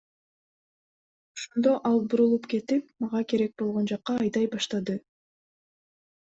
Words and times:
Ошондо 1.33 1.73
ал 1.89 1.99
бурулуп 2.13 2.47
кетип, 2.53 2.87
мага 3.05 3.21
керек 3.35 3.53
болгон 3.63 3.91
жакка 3.93 4.17
айдай 4.25 4.49
баштады. 4.57 4.97